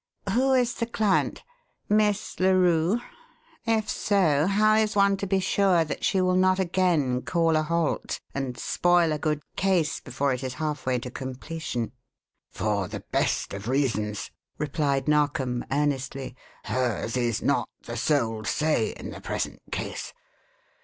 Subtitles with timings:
[0.33, 1.43] Who is the client?
[1.87, 3.01] Miss Larue?
[3.67, 7.61] If so, how is one to be sure that she will not again call a
[7.61, 11.91] halt, and spoil a good 'case' before it is halfway to completion?"
[12.49, 16.35] "For the best of reasons," replied Narkom earnestly.
[16.65, 20.13] "Hers is not the sole 'say' in the present case.